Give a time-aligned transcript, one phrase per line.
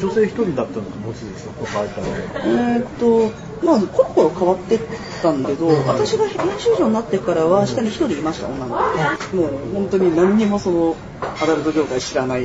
[0.00, 3.32] 女性一人だったのか、望月さん、他入ったのえーっと、
[3.64, 4.80] まあ、コロコロ変わってっ
[5.22, 9.36] たんだけど、私が編集長になってからは、下に一人いました、女の子。
[9.36, 10.96] もう、本当に何にもその、
[11.42, 12.44] アダルト業界知らない、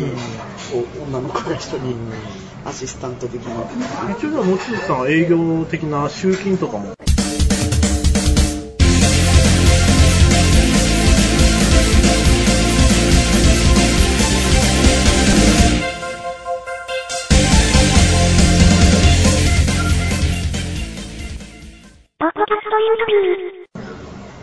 [1.10, 1.96] 女の子が一人、
[2.66, 3.64] アシスタント的な。
[4.12, 6.94] 一応じゃあ、望月さんは営業的な集金とかも？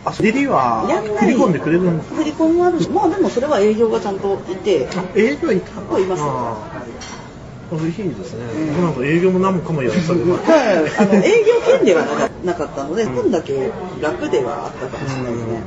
[0.05, 0.85] あ、リリーは
[1.19, 8.45] 振り込んでくれるんです振り込みもあるし、まあでもそれは営業がちゃんといて、営業いたあいますああ、いいですね。
[8.75, 10.45] 僕なんか営業も何もかもやらされてます。
[10.51, 13.71] はい、あの営業権ではなかなかったので、分だけ
[14.01, 15.63] 楽ではあったかもしれないですね。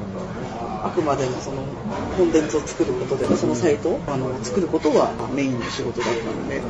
[0.84, 1.56] あくまでもその
[2.16, 6.62] コンテンツを作ることで、そのサイトをあの作ることがメインの仕事だったので、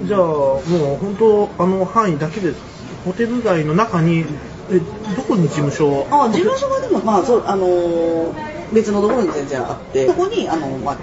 [0.00, 0.06] うん。
[0.06, 0.62] じゃあ、もう
[1.00, 2.52] 本当、あの範囲だけで、
[3.04, 4.26] ホテル街の中に、
[4.70, 4.78] え、
[5.16, 6.06] どこに事務所？
[6.10, 8.32] あ事務所がでも、まあそうあのー
[8.72, 10.96] 別のところに全然あって、そこにあの、まあ、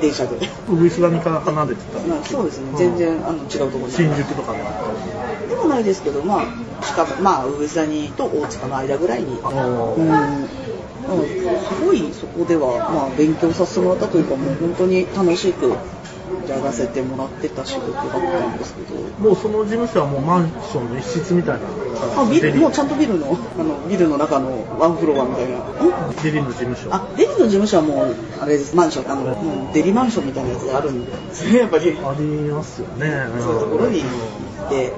[0.00, 0.36] 電車で、
[0.70, 2.00] ウグイス谷から離れてた？
[2.00, 3.92] まあそうですね、全然あの違うところに。
[3.92, 6.46] 新宿とかにあったでもないですけど、まあ、
[6.82, 10.48] 近くまあ、上谷と大塚の間ぐらいに、あうん、うん。
[10.48, 15.72] すごいそこでは、まあ、勉強させてもらったというか、もう本当に楽しく
[16.48, 21.66] やらせてもらってた仕事だったんですけど、もうその事務所はもうマンションの一室みたいな。
[22.16, 25.58] あビルもうちゃんとビルのあのビルの中のワンフロアみたいな。
[25.58, 26.94] んデリの事務所。
[26.94, 33.26] あデリの事務所はもうあれですマンションあの、もうデリマンションみたいなやつがあるんですね やっぱりありますよね。
[33.40, 34.06] そういうところに行
[34.66, 34.92] って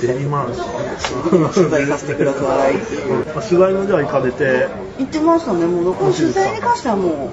[0.00, 1.52] デリマンション。
[1.52, 4.68] 取材させてくださいっていうあ取材のじゃあ行かれて、
[4.98, 7.30] 行ってましたねもうどこの取材に関してはも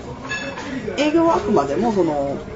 [0.97, 2.54] う営業はあくまでもそのまあ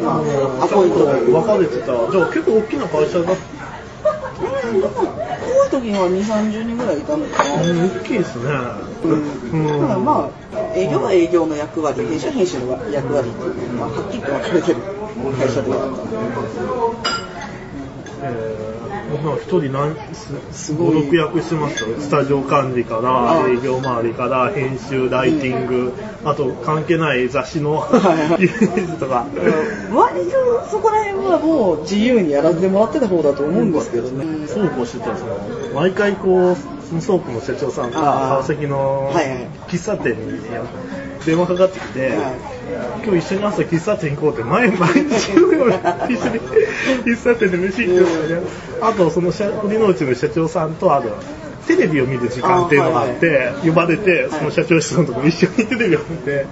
[0.00, 1.58] アポイント分か。
[1.58, 1.86] れてた。
[1.86, 3.36] じゃあ結構大きな会社だっ
[4.68, 7.44] うんでも多い時には2 3 0人ぐらいいたのか。
[7.44, 8.44] な、大きいですね。
[9.04, 9.94] うんだか。
[9.94, 14.48] らまあ営業は営業の役割編集は編集の役割っていうのが、まあ、はっきりと分か。
[14.48, 14.80] れてる
[15.38, 16.10] 会社ではあったの
[17.32, 17.37] で
[18.22, 18.78] えー
[19.10, 21.08] 僕は一人何すすごい。
[21.08, 21.90] 5、6役してました。
[21.90, 21.98] よ。
[21.98, 27.86] スタジオ管理から、あ営業周りから、編集、ライティング、あと関係ない雑誌の
[28.38, 29.26] リリースとか。
[29.94, 35.32] 割とそこら辺はもう自由にやらせてもらってた方だと思うんですけどね、そうこうしてたらその
[35.74, 39.10] 毎回こうソープの社長さんが川崎の
[39.68, 40.40] 喫茶店に
[41.24, 42.57] 電話かかってきて、はい
[43.04, 45.74] 今日一緒に朝喫茶店行こうって前毎日のように
[46.14, 46.40] 一緒に
[47.04, 48.46] 喫茶店で飯行ってたよね
[48.82, 51.08] あとその社堀之内の社長さんとあと
[51.68, 56.46] テレビを見る時間っていうのがあって、呼ばれて、その社長室のところ一緒にテレビを見て、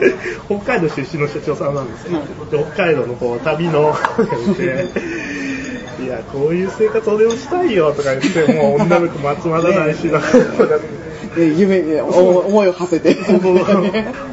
[0.44, 2.20] 北海道出身の社長さんなんですよ。
[2.50, 3.94] で北海道のこう旅の
[4.46, 4.90] 見て、
[6.04, 10.20] いや、こういう生活俺もしたいよとか言って、もう女の子も集まらないしな。
[10.20, 11.05] で
[11.36, 13.16] 夢で思思いを馳せて。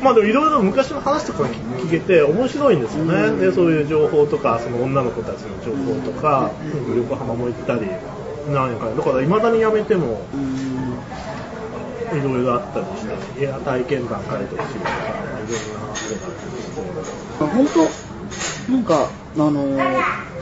[0.02, 6.52] まあでもいろいろ昔の話とか聞けて面白いんですよね、でそういう情報とかその女の子たちの情報とか、
[6.96, 7.82] 横浜も行ったり
[8.52, 10.22] 何かだからいまだに辞めても
[12.12, 13.06] いろいろあったりし
[13.38, 14.90] てエア体験談書いてほしいとか
[15.30, 16.54] まあいろんなあれがあって。
[17.40, 20.33] 本当なんかあのー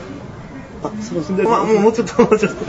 [0.82, 2.64] あそうですでまあもうもうちょっともうちょっと。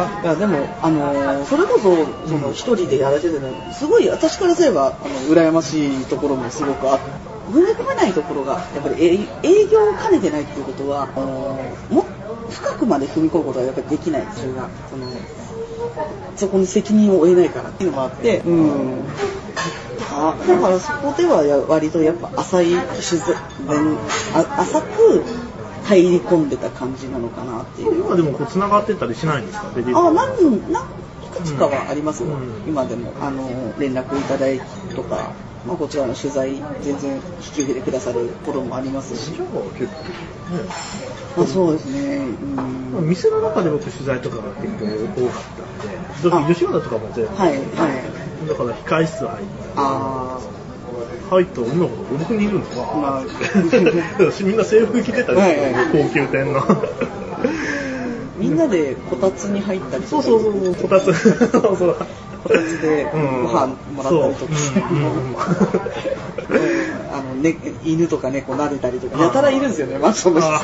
[0.00, 7.04] あいやでも、あのーそれこそその一人でやられててねすごい私からすればあの羨ましいところもすごくあって
[7.52, 12.06] 踏み込めないところがやっぱり営営業を兼ねてないっていうことはあのーも
[12.50, 15.06] 深くまで踏み込むことはやっぱりできないそれがその
[16.36, 19.04] そこに責任を負えないからっていうのもあって、うん、
[20.12, 23.36] あだからそこではや割とやっぱ浅い自然
[24.34, 25.24] あ浅く
[25.84, 27.94] 入り込んでた感じなのかなっていう。
[28.04, 29.70] 今でもこう繋がってたりしないんですか？
[29.76, 30.86] ベリーあ、何、何い
[31.30, 33.12] くつかはありますよ、うん今でも。
[33.20, 34.60] あの、連絡いただい
[34.94, 35.32] とか、
[35.66, 37.20] まあ、こちらの取材、全然引
[37.54, 39.38] き受けてくださることもありますしね
[41.36, 42.16] まあ、そうですね。
[42.96, 43.08] うん。
[43.08, 45.42] 店の中で僕取材とかが結構多かっ
[46.22, 48.48] たんで、あ吉原とかも全部、はい、はい。
[48.48, 50.38] だから控室入って、あ
[51.30, 52.84] 入った女の子が5、6人いるんですよ。
[52.84, 53.22] まあ
[54.42, 56.60] みんな制服着てたりして、はいはい高級店の。
[56.60, 57.14] ー
[58.36, 60.22] みんなでこたつに入ったりとか。
[60.22, 61.12] そうそうそう、こたつ。
[61.50, 61.96] そうそう。
[62.42, 63.18] こたつでご
[63.48, 64.52] 飯もらったりとか。
[67.12, 70.60] あのね、犬とか猫撫でたりとか、やたらいるんですよね、マンションのあ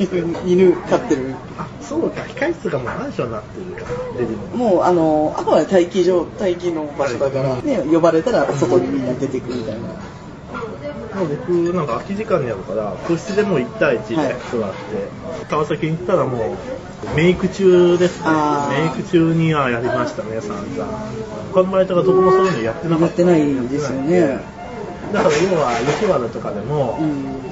[0.00, 1.34] 室に犬犬飼ってる。
[1.58, 9.88] あ、そうか、控室がもうマンションになってるから、レディもう、あの、あくまで待機場、待機の場所だから、ね、呼ばれたら外にみんな出てくみたいな。
[11.16, 16.58] もう僕なんか空き時間にあるから個室でもう1対1で座って、川崎に行ったらも
[17.12, 18.28] うメイク中ですね。
[18.68, 20.86] メイク中にはやりましたね散々。
[21.54, 23.08] 他のバイトがどこもそういうのやってなかった。
[23.08, 24.40] やってないですよね。
[25.14, 27.46] だから要は吉原とかでも、うん。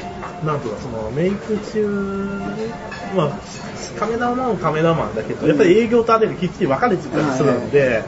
[0.46, 1.88] なんとかそのメイク中
[3.16, 3.38] まあ
[3.98, 8.04] カメラマンはカメラマンだけどやっぱり営業とあれできっちり分かれてたりするんで、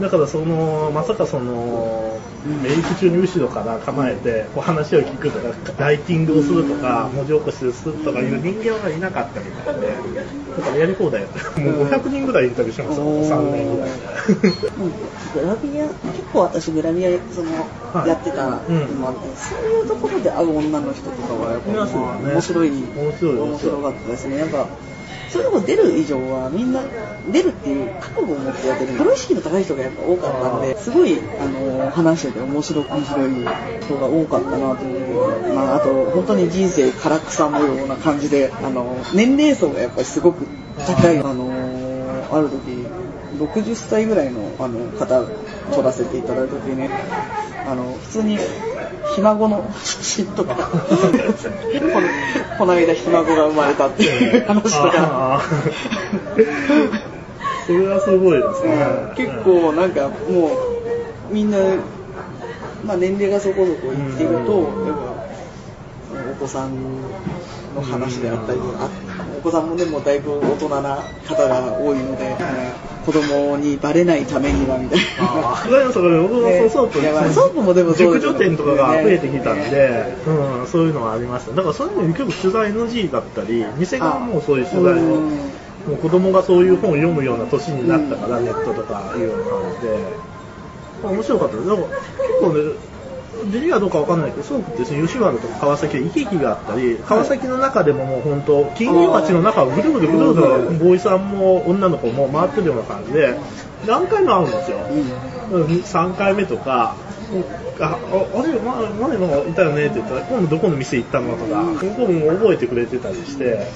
[0.00, 2.20] だからそのまさかその
[2.62, 9.88] メイク中に後ろから構えてこう話を聞くとかライティングをするとか文字起こしするとかいう人間がいなかったみたいで
[10.56, 13.90] だからやり放題やってもう500人ぐらいインタビューしましたおー3年ぐらい。
[13.90, 14.92] うん。
[15.32, 17.52] グラビア、結構私グラビアその、
[17.92, 18.08] はい。
[18.08, 18.56] やってたの
[18.96, 22.32] もあって、そういうところで会う女の人とかはやっぱいますよね。
[22.32, 24.38] 面白い、面白い面白かったですね。
[24.38, 24.66] やっぱ
[25.28, 26.80] そういうとこ出る以上はみんな
[27.30, 28.92] 出るっていう覚悟を持ってやってる。
[28.94, 33.30] プロ意識の高い人がやっぱ多かったんですごいあの話してて面白く面白い
[33.82, 40.46] 人が多かったなというまああと本当に人生唐草模様な感じであの年齢層がやっぱりすごく
[40.86, 41.18] 高い。
[41.18, 41.68] あの
[42.30, 42.86] ある時
[43.38, 45.24] 60歳ぐらいのあの方
[45.74, 46.90] 撮らせていただいた時にね
[47.66, 48.38] あの普通に
[49.14, 50.54] ひ孫の写真とか
[52.58, 55.40] この間ひ孫が生まれたっていう話とか。
[57.66, 59.12] それはすごいですね。
[59.14, 60.50] 結構なんかも
[61.30, 61.58] うみんな、
[62.84, 65.12] まあ、年齢がそこそこいっていると、やっぱ
[66.32, 66.74] お子さん
[67.74, 68.90] の話であったりとか、あ
[69.38, 70.96] お子さんもねもうだいぶ大人な
[71.28, 72.34] 方が多いので、
[73.08, 75.52] 子供にバレないためにはみたいあな。
[75.52, 81.52] あ、それそれ僕もそうソープ、いやまあソープもでも熟女店とかが増えてきたんで、ねうん、そういうのはありました。
[81.54, 85.58] だからそういうのに結構取材 NG だったり、店側もそういう取材を、うん
[85.88, 91.68] もう子供がそういう本を読むような年になったから、ネットとかいうような感じで、面白かったです。
[91.68, 92.60] だから結構ね、
[93.46, 100.46] ジリはどうかわかんないけど、ソープって吉原とか川崎で行き来があったり、川崎の中でももう本当、金魚町の中をぐるぐるぐるぐる、
[100.78, 103.38] ボーイさんも女の子も回ってるような感じで、
[103.86, 104.78] 何回も会うんですよ。
[105.52, 106.94] うん3回目とか、
[107.80, 107.96] あ、
[108.34, 108.76] あれ、ま
[109.08, 113.66] 前のいたよねって言ったら、今度どこの店行ったのとか、向こうも覚えてくれてたりして、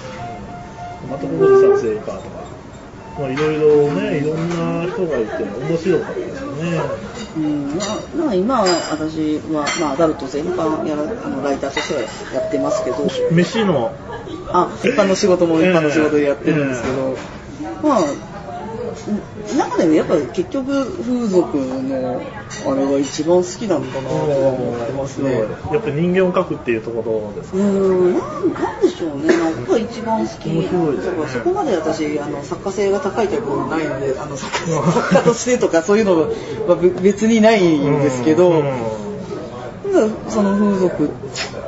[1.09, 6.20] またここで撮影かとか、いろいろね、いろんな人がいて面白かった
[6.62, 6.81] ね。
[7.37, 12.00] うん、まあ、まあ今私は、まあ、アダルト全般やらあのライターとしては
[12.32, 12.97] やってますけど、
[13.31, 13.93] 飯の、
[14.53, 17.17] あ、一般の仕事も一般の仕事でやってるんですけど、
[17.82, 18.31] まあ、
[19.56, 22.22] 中でもやっぱ結局風俗の
[22.66, 25.40] あれが一番好きなのかなとは思ってますね。
[25.72, 30.49] やっぱり人間を描くっていうところですうーん、なんでしょうね、なんか一番好き。
[30.50, 30.69] ね
[31.32, 36.20] そこまで私、あの作家性が高いタイプはないので、あの作家作家としてとかそういうの
[36.69, 38.62] は別にないんですけど、
[40.28, 41.10] その風俗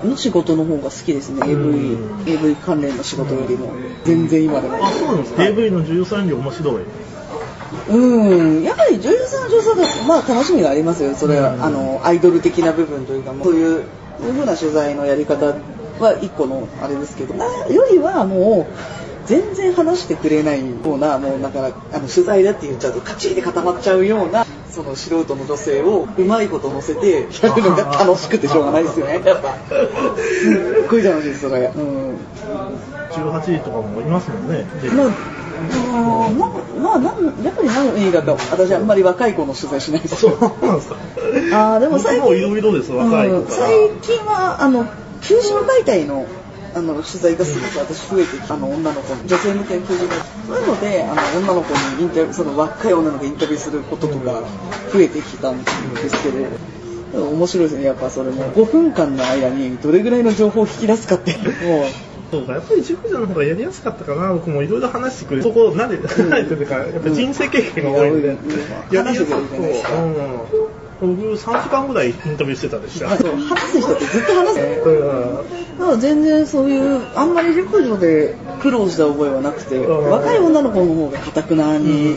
[0.05, 3.73] の仕事の方が好きですね、うん AV, AV 関連の仕事よりも、
[4.05, 4.85] 全然今でも。
[4.85, 5.45] あ、そうなんですか。
[5.45, 6.83] AV の女優さん面白い。
[7.89, 13.85] うん、やっぱり女優さんは女優さんだと、まあ楽しみがありますよ、それは、うんあの、アイドル的な部分というか、そういう、
[14.19, 15.55] そういうふうな取材のやり方
[15.99, 29.57] は一個のあれですけど、なよりはもう、全然話してくれないような、もうだから、あの、取材だって言っちゃうとカチッて固まっちゃうような、その素人の女性をうまいこと乗せてやるのが楽しくてしょうがないですよね、やっぱ。
[30.19, 31.71] すっごい楽しいです、それ。
[31.75, 32.17] うん。
[33.13, 34.67] 18位とかもいますもんね。
[34.83, 35.11] でまあ、
[35.93, 36.31] あ
[36.81, 40.97] まあ、なんやっぱり何がか、私あんまり若い子の取材しないですそうなんですか。
[41.75, 43.47] あでも最近いろいろです、若い子うん。
[43.47, 44.87] 最近はあの
[45.23, 46.27] 求人媒体の
[46.75, 50.17] あの取材がすごく私増えてきてあの女の子女性向けの求人媒体
[50.49, 54.43] そういうのであの女の子にインタビューその若い女の子にインタビューすることとか
[54.93, 55.71] 増えてきたんで
[56.09, 56.75] すけど。
[57.15, 61.85] 面白いですね、やっぱそれも5分間の間にどれぐらいの情報を引き出すかっていう
[62.35, 65.43] そうか、やっぱり熟女の方がやりやすかったかな、僕もいろいろ話してくれる。
[65.43, 68.37] そこ、慣れて、慣れてるから、やっぱ人生経験が多いんで、うん。
[68.95, 70.65] やりやすかうん。
[71.01, 73.09] 僕3時間ぐらいインタビューしてたでしょ。
[73.09, 75.79] 話す人ってずっと話すねうん。
[75.79, 80.11] だから全然そういうあんまり熟女で苦労した覚えはなくてうん。
[80.11, 82.17] 若い女の子の方がかたくなに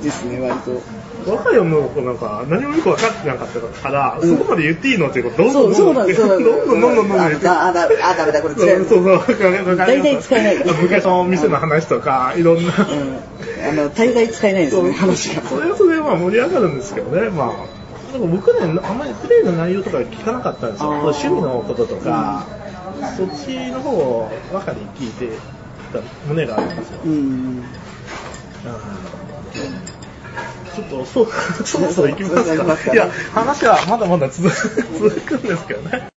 [0.00, 0.82] ですね割と
[1.30, 9.76] 若い女の子なんか何もよく分かってなかったから、うんそこまで言っていいのっていうことどんどんどんどんどんどんどんどんどん言ってああだあダメだこれそう使えるそうそう。
[9.76, 12.62] 大体使えない昔の店の話とか、いろんな。
[12.62, 13.30] うん
[13.60, 18.12] あの大概使えないですよね話がそれはそれでまあ盛り上がるんですけどね、まあ。
[18.12, 20.88] でも僕ね、あんまりプレイの内容とか聞かなかったんですよ。
[20.90, 22.46] 趣味のこととか、
[23.16, 25.36] そっちの方をばかり聞いて
[25.92, 27.00] た胸があるんですよ。
[27.04, 27.64] うんうん
[30.74, 31.28] ちょっと、そう、
[31.64, 32.92] そろそろ行きますかか。
[32.92, 36.08] いや、話はまだまだ続くんですけどね。